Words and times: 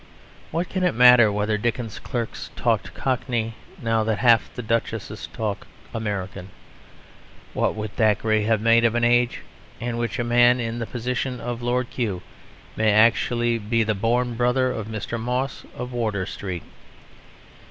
What 0.49 0.67
can 0.67 0.83
it 0.83 0.95
matter 0.95 1.31
whether 1.31 1.59
Dickens's 1.59 1.99
clerks 1.99 2.49
talked 2.55 2.95
cockney 2.95 3.53
now 3.83 4.03
that 4.05 4.17
half 4.17 4.51
the 4.51 4.63
duchesses 4.63 5.27
talk 5.31 5.67
American? 5.93 6.49
What 7.53 7.75
would 7.75 7.95
Thackeray 7.95 8.41
have 8.45 8.61
made 8.61 8.83
of 8.83 8.95
an 8.95 9.03
age 9.03 9.41
in 9.79 9.97
which 9.97 10.17
a 10.17 10.23
man 10.23 10.59
in 10.59 10.79
the 10.79 10.87
position 10.87 11.39
of 11.39 11.61
Lord 11.61 11.91
Kew 11.91 12.23
may 12.75 12.91
actually 12.91 13.59
be 13.59 13.83
the 13.83 13.93
born 13.93 14.33
brother 14.33 14.71
of 14.71 14.87
Mr. 14.87 15.19
Moss 15.19 15.65
of 15.75 15.93
Wardour 15.93 16.25
Street? 16.25 16.63